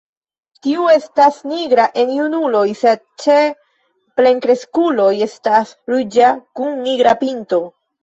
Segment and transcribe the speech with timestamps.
[0.67, 3.37] Tiu estas nigra en junuloj, sed ĉe
[4.23, 7.67] plenkreskuloj estas ruĝa kun nigra pinto.